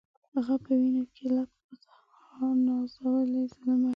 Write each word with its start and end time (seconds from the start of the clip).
هغه 0.33 0.55
په 0.63 0.71
وینو 0.79 1.03
کي 1.15 1.25
لت 1.35 1.51
پت 1.65 1.83
ها 2.35 2.47
نازولی 2.67 3.43
زلمی 3.53 3.89